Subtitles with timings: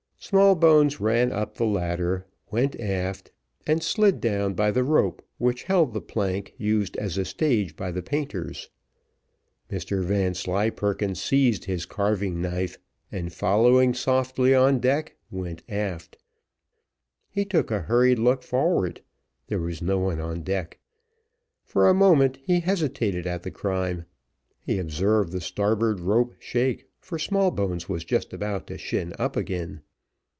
[0.23, 3.31] Smallbones ran up the ladder, went aft,
[3.65, 7.89] and slid down by the rope which held the plank used as a stage by
[7.91, 8.69] the painters.
[9.71, 12.77] Mr Vanslyperken seized his carving knife,
[13.11, 16.19] and following softly on deck, went aft.
[17.27, 19.01] He took a hurried look forward
[19.47, 20.77] there was no one on deck.
[21.63, 24.05] For a moment, he hesitated at the crime;
[24.59, 29.81] he observed the starboard rope shake, for Smallbones was just about to shin up again.